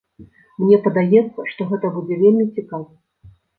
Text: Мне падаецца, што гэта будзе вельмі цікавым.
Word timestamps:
Мне 0.61 0.79
падаецца, 0.87 1.45
што 1.51 1.69
гэта 1.73 1.93
будзе 1.99 2.19
вельмі 2.25 2.49
цікавым. 2.59 3.35